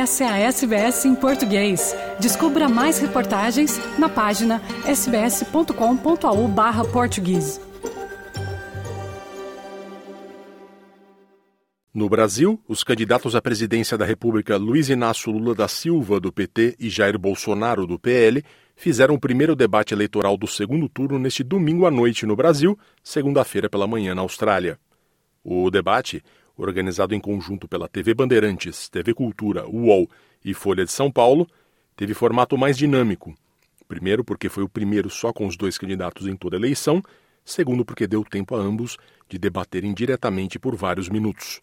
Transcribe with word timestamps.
Essa 0.00 0.24
é 0.24 0.28
a 0.28 0.38
SBS 0.38 1.04
em 1.04 1.14
português. 1.14 1.94
Descubra 2.18 2.66
mais 2.70 2.98
reportagens 2.98 3.78
na 3.98 4.08
página 4.08 4.62
sbs.com.au/português. 4.86 7.60
No 11.92 12.08
Brasil, 12.08 12.58
os 12.66 12.82
candidatos 12.82 13.36
à 13.36 13.42
presidência 13.42 13.98
da 13.98 14.06
República 14.06 14.56
Luiz 14.56 14.88
Inácio 14.88 15.30
Lula 15.30 15.54
da 15.54 15.68
Silva, 15.68 16.18
do 16.18 16.32
PT, 16.32 16.76
e 16.80 16.88
Jair 16.88 17.18
Bolsonaro, 17.18 17.86
do 17.86 17.98
PL, 17.98 18.42
fizeram 18.74 19.16
o 19.16 19.20
primeiro 19.20 19.54
debate 19.54 19.92
eleitoral 19.92 20.38
do 20.38 20.46
segundo 20.46 20.88
turno 20.88 21.18
neste 21.18 21.44
domingo 21.44 21.84
à 21.84 21.90
noite 21.90 22.24
no 22.24 22.34
Brasil, 22.34 22.74
segunda-feira 23.04 23.68
pela 23.68 23.86
manhã 23.86 24.14
na 24.14 24.22
Austrália. 24.22 24.78
O 25.44 25.70
debate, 25.70 26.22
organizado 26.60 27.14
em 27.14 27.20
conjunto 27.20 27.66
pela 27.66 27.88
TV 27.88 28.14
Bandeirantes, 28.14 28.88
TV 28.88 29.14
Cultura, 29.14 29.66
UOL 29.66 30.08
e 30.44 30.52
Folha 30.54 30.84
de 30.84 30.92
São 30.92 31.10
Paulo, 31.10 31.48
teve 31.96 32.14
formato 32.14 32.56
mais 32.56 32.76
dinâmico. 32.76 33.34
Primeiro, 33.88 34.24
porque 34.24 34.48
foi 34.48 34.62
o 34.62 34.68
primeiro 34.68 35.10
só 35.10 35.32
com 35.32 35.46
os 35.46 35.56
dois 35.56 35.76
candidatos 35.76 36.26
em 36.26 36.36
toda 36.36 36.56
a 36.56 36.58
eleição, 36.58 37.02
segundo, 37.44 37.84
porque 37.84 38.06
deu 38.06 38.24
tempo 38.24 38.54
a 38.54 38.58
ambos 38.58 38.96
de 39.28 39.38
debaterem 39.38 39.92
diretamente 39.92 40.58
por 40.58 40.76
vários 40.76 41.08
minutos. 41.08 41.60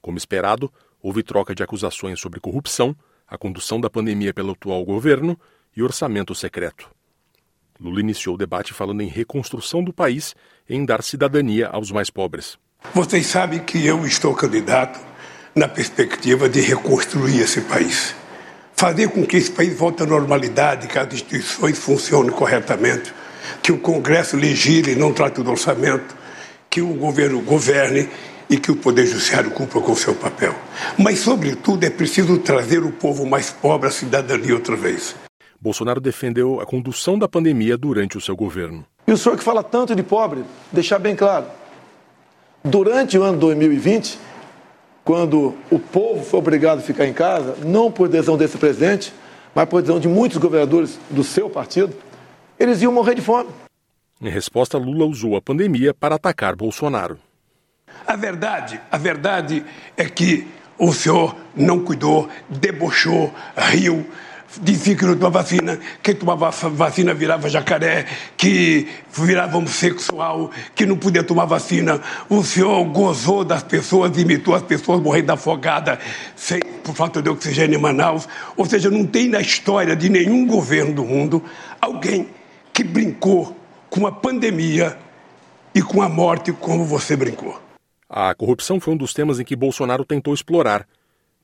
Como 0.00 0.18
esperado, 0.18 0.72
houve 1.00 1.22
troca 1.22 1.54
de 1.54 1.62
acusações 1.62 2.20
sobre 2.20 2.40
corrupção, 2.40 2.96
a 3.26 3.38
condução 3.38 3.80
da 3.80 3.88
pandemia 3.88 4.34
pelo 4.34 4.52
atual 4.52 4.84
governo 4.84 5.38
e 5.76 5.82
orçamento 5.82 6.34
secreto. 6.34 6.90
Lula 7.80 8.00
iniciou 8.00 8.34
o 8.34 8.38
debate 8.38 8.72
falando 8.72 9.00
em 9.00 9.08
reconstrução 9.08 9.82
do 9.82 9.92
país 9.92 10.34
e 10.68 10.74
em 10.74 10.84
dar 10.84 11.02
cidadania 11.02 11.68
aos 11.68 11.90
mais 11.90 12.10
pobres. 12.10 12.58
Vocês 12.94 13.26
sabem 13.26 13.60
que 13.60 13.86
eu 13.86 14.04
estou 14.04 14.34
candidato 14.34 15.00
na 15.54 15.66
perspectiva 15.66 16.48
de 16.48 16.60
reconstruir 16.60 17.40
esse 17.40 17.62
país. 17.62 18.14
Fazer 18.74 19.08
com 19.08 19.24
que 19.24 19.36
esse 19.36 19.50
país 19.50 19.76
volte 19.78 20.02
à 20.02 20.06
normalidade, 20.06 20.88
que 20.88 20.98
as 20.98 21.06
instituições 21.12 21.78
funcionem 21.78 22.30
corretamente, 22.30 23.14
que 23.62 23.72
o 23.72 23.78
Congresso 23.78 24.36
legisle 24.36 24.92
e 24.92 24.96
não 24.96 25.12
trate 25.12 25.42
do 25.42 25.50
orçamento, 25.50 26.14
que 26.68 26.82
o 26.82 26.94
governo 26.94 27.40
governe 27.40 28.08
e 28.50 28.58
que 28.58 28.70
o 28.70 28.76
Poder 28.76 29.06
Judiciário 29.06 29.50
cumpra 29.50 29.80
com 29.80 29.92
o 29.92 29.96
seu 29.96 30.14
papel. 30.14 30.54
Mas, 30.98 31.20
sobretudo, 31.20 31.84
é 31.84 31.90
preciso 31.90 32.38
trazer 32.38 32.82
o 32.82 32.92
povo 32.92 33.24
mais 33.24 33.50
pobre 33.50 33.88
à 33.88 33.90
cidadania 33.90 34.54
outra 34.54 34.76
vez. 34.76 35.14
Bolsonaro 35.58 36.00
defendeu 36.00 36.60
a 36.60 36.66
condução 36.66 37.18
da 37.18 37.28
pandemia 37.28 37.78
durante 37.78 38.18
o 38.18 38.20
seu 38.20 38.36
governo. 38.36 38.84
E 39.06 39.12
o 39.12 39.16
senhor 39.16 39.38
que 39.38 39.44
fala 39.44 39.62
tanto 39.62 39.94
de 39.94 40.02
pobre, 40.02 40.44
deixar 40.72 40.98
bem 40.98 41.14
claro, 41.16 41.46
durante 42.64 43.18
o 43.18 43.22
ano 43.22 43.38
2020, 43.38 44.18
quando 45.04 45.54
o 45.70 45.78
povo 45.78 46.24
foi 46.24 46.38
obrigado 46.38 46.78
a 46.78 46.82
ficar 46.82 47.06
em 47.06 47.12
casa, 47.12 47.56
não 47.64 47.90
por 47.90 48.08
decisão 48.08 48.36
desse 48.36 48.56
presidente, 48.56 49.12
mas 49.54 49.68
por 49.68 49.80
decisão 49.80 50.00
de 50.00 50.08
muitos 50.08 50.38
governadores 50.38 50.98
do 51.10 51.24
seu 51.24 51.50
partido, 51.50 51.94
eles 52.58 52.80
iam 52.82 52.92
morrer 52.92 53.14
de 53.14 53.20
fome. 53.20 53.50
Em 54.20 54.28
resposta, 54.28 54.78
Lula 54.78 55.04
usou 55.04 55.36
a 55.36 55.42
pandemia 55.42 55.92
para 55.92 56.14
atacar 56.14 56.54
Bolsonaro. 56.54 57.18
A 58.06 58.14
verdade, 58.14 58.80
a 58.90 58.96
verdade 58.96 59.64
é 59.96 60.04
que 60.04 60.46
o 60.78 60.92
senhor 60.92 61.36
não 61.54 61.80
cuidou, 61.80 62.28
debochou, 62.48 63.32
riu, 63.56 64.06
dizia 64.60 64.94
que 64.94 65.04
não 65.04 65.14
tomava 65.14 65.40
vacina, 65.40 65.78
quem 66.02 66.14
tomava 66.14 66.50
vacina 66.50 67.14
virava 67.14 67.48
jacaré, 67.48 68.06
que 68.36 68.88
virava 69.12 69.56
homossexual, 69.56 70.50
que 70.74 70.84
não 70.84 70.96
podia 70.96 71.22
tomar 71.22 71.44
vacina. 71.44 72.00
O 72.28 72.42
senhor 72.42 72.84
gozou 72.86 73.44
das 73.44 73.62
pessoas, 73.62 74.16
imitou 74.16 74.54
as 74.54 74.62
pessoas 74.62 75.00
morrendo 75.00 75.32
afogada 75.32 75.98
sem, 76.36 76.60
por 76.82 76.94
falta 76.94 77.22
de 77.22 77.28
oxigênio 77.28 77.78
em 77.78 77.82
Manaus. 77.82 78.28
Ou 78.56 78.66
seja, 78.66 78.90
não 78.90 79.06
tem 79.06 79.28
na 79.28 79.40
história 79.40 79.96
de 79.96 80.08
nenhum 80.08 80.46
governo 80.46 80.92
do 80.94 81.04
mundo 81.04 81.42
alguém 81.80 82.28
que 82.72 82.84
brincou 82.84 83.56
com 83.88 84.06
a 84.06 84.12
pandemia 84.12 84.96
e 85.74 85.82
com 85.82 86.02
a 86.02 86.08
morte 86.08 86.52
como 86.52 86.84
você 86.84 87.16
brincou. 87.16 87.60
A 88.08 88.34
corrupção 88.34 88.78
foi 88.78 88.92
um 88.92 88.96
dos 88.96 89.14
temas 89.14 89.40
em 89.40 89.44
que 89.44 89.56
Bolsonaro 89.56 90.04
tentou 90.04 90.34
explorar. 90.34 90.86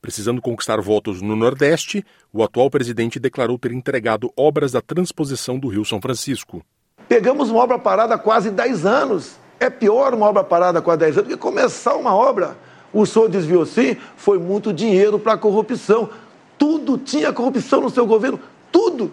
Precisando 0.00 0.40
conquistar 0.40 0.80
votos 0.80 1.20
no 1.20 1.34
Nordeste, 1.34 2.04
o 2.32 2.42
atual 2.42 2.70
presidente 2.70 3.18
declarou 3.18 3.58
ter 3.58 3.72
entregado 3.72 4.32
obras 4.36 4.72
da 4.72 4.80
transposição 4.80 5.58
do 5.58 5.68
Rio 5.68 5.84
São 5.84 6.00
Francisco. 6.00 6.62
Pegamos 7.08 7.50
uma 7.50 7.60
obra 7.60 7.78
parada 7.78 8.14
há 8.14 8.18
quase 8.18 8.50
10 8.50 8.86
anos. 8.86 9.36
É 9.58 9.68
pior 9.68 10.14
uma 10.14 10.26
obra 10.26 10.44
parada 10.44 10.78
há 10.78 10.82
quase 10.82 11.00
10 11.00 11.18
anos 11.18 11.28
do 11.28 11.36
que 11.36 11.40
começar 11.40 11.96
uma 11.96 12.14
obra. 12.14 12.56
O 12.92 13.04
senhor 13.04 13.28
desviou 13.28 13.66
sim, 13.66 13.96
foi 14.16 14.38
muito 14.38 14.72
dinheiro 14.72 15.18
para 15.18 15.32
a 15.32 15.38
corrupção. 15.38 16.08
Tudo 16.56 16.96
tinha 16.96 17.32
corrupção 17.32 17.80
no 17.80 17.90
seu 17.90 18.06
governo, 18.06 18.40
tudo. 18.70 19.12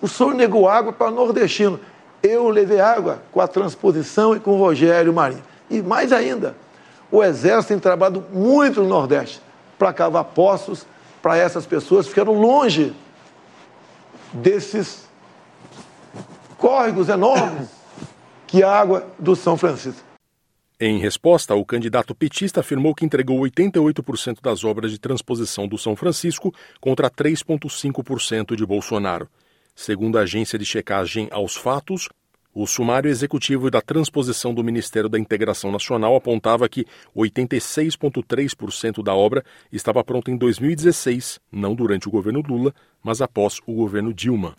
O 0.00 0.08
senhor 0.08 0.34
negou 0.34 0.68
água 0.68 0.92
para 0.92 1.10
nordestino. 1.10 1.78
Eu 2.22 2.48
levei 2.48 2.80
água 2.80 3.22
com 3.30 3.40
a 3.40 3.46
transposição 3.46 4.34
e 4.34 4.40
com 4.40 4.52
o 4.52 4.58
Rogério 4.58 5.12
Marinho. 5.12 5.42
E 5.70 5.82
mais 5.82 6.12
ainda, 6.12 6.56
o 7.10 7.22
Exército 7.22 7.68
tem 7.68 7.78
trabalhado 7.78 8.24
muito 8.32 8.82
no 8.82 8.88
Nordeste 8.88 9.40
para 9.78 9.92
cavar 9.92 10.24
poços 10.24 10.86
para 11.22 11.36
essas 11.36 11.66
pessoas 11.66 12.06
que 12.06 12.10
ficaram 12.10 12.34
longe 12.34 12.94
desses 14.32 15.08
córregos 16.56 17.08
enormes 17.08 17.68
que 18.46 18.62
a 18.62 18.72
água 18.72 19.06
do 19.18 19.36
São 19.36 19.56
Francisco. 19.56 20.08
Em 20.80 20.98
resposta, 20.98 21.54
o 21.54 21.64
candidato 21.64 22.14
petista 22.14 22.60
afirmou 22.60 22.94
que 22.94 23.04
entregou 23.04 23.40
88% 23.40 24.40
das 24.40 24.62
obras 24.62 24.92
de 24.92 24.98
transposição 24.98 25.66
do 25.66 25.76
São 25.76 25.96
Francisco 25.96 26.54
contra 26.80 27.10
3,5% 27.10 28.54
de 28.54 28.64
Bolsonaro. 28.64 29.28
Segundo 29.74 30.18
a 30.18 30.22
agência 30.22 30.58
de 30.58 30.64
checagem 30.64 31.28
aos 31.32 31.56
fatos, 31.56 32.08
o 32.60 32.66
sumário 32.66 33.08
executivo 33.08 33.70
da 33.70 33.80
transposição 33.80 34.52
do 34.52 34.64
Ministério 34.64 35.08
da 35.08 35.16
Integração 35.16 35.70
Nacional 35.70 36.16
apontava 36.16 36.68
que 36.68 36.84
86,3% 37.16 39.00
da 39.00 39.14
obra 39.14 39.44
estava 39.70 40.02
pronta 40.02 40.32
em 40.32 40.36
2016, 40.36 41.38
não 41.52 41.72
durante 41.72 42.08
o 42.08 42.10
governo 42.10 42.42
Lula, 42.44 42.74
mas 43.00 43.22
após 43.22 43.60
o 43.64 43.72
governo 43.72 44.12
Dilma. 44.12 44.56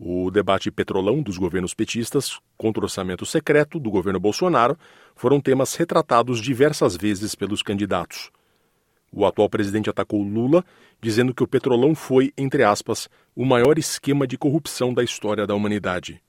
O 0.00 0.30
debate 0.30 0.70
petrolão 0.70 1.20
dos 1.20 1.36
governos 1.36 1.74
petistas 1.74 2.40
contra 2.56 2.80
o 2.80 2.84
orçamento 2.84 3.26
secreto 3.26 3.78
do 3.78 3.90
governo 3.90 4.18
Bolsonaro 4.18 4.74
foram 5.14 5.38
temas 5.38 5.74
retratados 5.74 6.40
diversas 6.40 6.96
vezes 6.96 7.34
pelos 7.34 7.62
candidatos. 7.62 8.30
O 9.12 9.26
atual 9.26 9.50
presidente 9.50 9.90
atacou 9.90 10.22
Lula, 10.22 10.64
dizendo 10.98 11.34
que 11.34 11.42
o 11.42 11.46
petrolão 11.46 11.94
foi, 11.94 12.32
entre 12.38 12.64
aspas, 12.64 13.06
o 13.34 13.44
maior 13.44 13.78
esquema 13.78 14.26
de 14.26 14.38
corrupção 14.38 14.94
da 14.94 15.04
história 15.04 15.46
da 15.46 15.54
humanidade. 15.54 16.22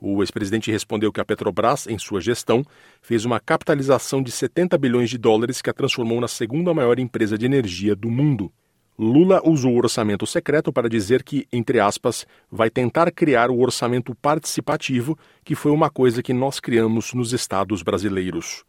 O 0.00 0.22
ex-presidente 0.22 0.70
respondeu 0.70 1.12
que 1.12 1.20
a 1.20 1.24
Petrobras, 1.24 1.86
em 1.88 1.98
sua 1.98 2.20
gestão, 2.20 2.64
fez 3.02 3.24
uma 3.24 3.40
capitalização 3.40 4.22
de 4.22 4.30
70 4.30 4.78
bilhões 4.78 5.10
de 5.10 5.18
dólares 5.18 5.60
que 5.60 5.70
a 5.70 5.74
transformou 5.74 6.20
na 6.20 6.28
segunda 6.28 6.72
maior 6.72 6.98
empresa 7.00 7.36
de 7.36 7.46
energia 7.46 7.96
do 7.96 8.08
mundo. 8.08 8.52
Lula 8.96 9.40
usou 9.44 9.74
o 9.74 9.78
orçamento 9.78 10.26
secreto 10.26 10.72
para 10.72 10.88
dizer 10.88 11.22
que, 11.22 11.46
entre 11.52 11.78
aspas, 11.78 12.26
vai 12.50 12.68
tentar 12.68 13.10
criar 13.12 13.50
o 13.50 13.60
orçamento 13.60 14.14
participativo, 14.14 15.16
que 15.44 15.54
foi 15.54 15.70
uma 15.70 15.88
coisa 15.88 16.22
que 16.22 16.32
nós 16.32 16.58
criamos 16.58 17.12
nos 17.12 17.32
estados 17.32 17.82
brasileiros. 17.82 18.64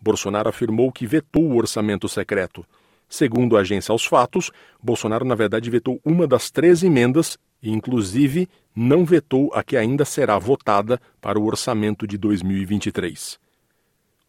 Bolsonaro 0.00 0.48
afirmou 0.48 0.92
que 0.92 1.06
vetou 1.06 1.42
o 1.42 1.56
orçamento 1.56 2.08
secreto. 2.08 2.66
Segundo 3.08 3.56
a 3.56 3.60
agência 3.60 3.92
Aos 3.92 4.04
Fatos, 4.04 4.50
Bolsonaro, 4.82 5.24
na 5.24 5.34
verdade, 5.34 5.70
vetou 5.70 6.00
uma 6.04 6.26
das 6.26 6.50
três 6.50 6.82
emendas 6.82 7.38
e, 7.66 7.70
inclusive, 7.72 8.48
não 8.76 9.04
vetou 9.04 9.50
a 9.52 9.60
que 9.60 9.76
ainda 9.76 10.04
será 10.04 10.38
votada 10.38 11.00
para 11.20 11.36
o 11.36 11.44
orçamento 11.44 12.06
de 12.06 12.16
2023. 12.16 13.40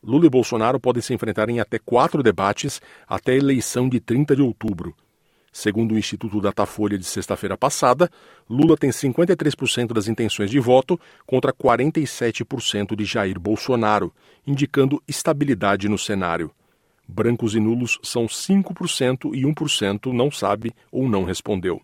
Lula 0.03 0.25
e 0.25 0.29
Bolsonaro 0.29 0.79
podem 0.79 1.03
se 1.03 1.13
enfrentar 1.13 1.47
em 1.47 1.59
até 1.59 1.77
quatro 1.77 2.23
debates 2.23 2.81
até 3.07 3.33
a 3.33 3.35
eleição 3.35 3.88
de 3.88 4.00
30 4.00 4.35
de 4.35 4.41
outubro. 4.41 4.95
Segundo 5.53 5.94
o 5.94 6.00
Instituto 6.00 6.41
Datafolha 6.41 6.97
de 6.97 7.03
sexta-feira 7.03 7.56
passada, 7.56 8.09
Lula 8.50 8.75
tem 8.75 8.89
53% 8.89 9.94
das 9.94 10.07
intenções 10.07 10.50
de 10.50 10.59
voto 10.59 11.00
contra 11.23 11.53
47% 11.53 12.95
de 12.95 13.06
Jair 13.06 13.39
Bolsonaro, 13.39 14.12
indicando 14.47 15.01
estabilidade 15.07 15.88
no 15.88 15.97
cenário. 15.97 16.50
Brancos 17.07 17.53
e 17.53 17.59
nulos 17.59 18.00
são 18.01 18.25
5% 18.25 19.35
e 19.35 19.44
1% 19.44 20.12
não 20.12 20.31
sabe 20.31 20.73
ou 20.91 21.07
não 21.07 21.23
respondeu. 21.23 21.79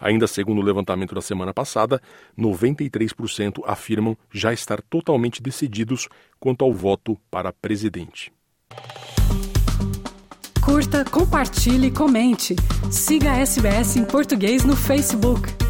Ainda 0.00 0.26
segundo 0.26 0.58
o 0.60 0.64
levantamento 0.64 1.14
da 1.14 1.20
semana 1.20 1.52
passada, 1.52 2.00
93% 2.38 3.62
afirmam 3.66 4.16
já 4.32 4.52
estar 4.52 4.80
totalmente 4.82 5.42
decididos 5.42 6.08
quanto 6.38 6.64
ao 6.64 6.72
voto 6.72 7.18
para 7.30 7.52
presidente. 7.52 8.32
Curta, 10.64 11.04
compartilhe, 11.04 11.90
comente. 11.90 12.54
Siga 12.90 13.32
a 13.32 13.38
SBS 13.38 13.96
em 13.96 14.04
português 14.04 14.64
no 14.64 14.76
Facebook. 14.76 15.67